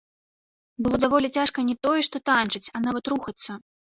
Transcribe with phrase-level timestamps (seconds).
[0.85, 3.51] Было даволі цяжка не тое, што танчыць, а нават рухацца.